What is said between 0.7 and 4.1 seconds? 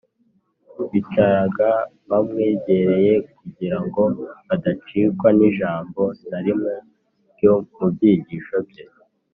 bicaraga bamwegereye kugira ngo